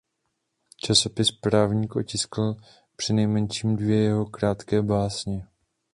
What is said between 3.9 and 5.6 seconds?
jeho krátké básně.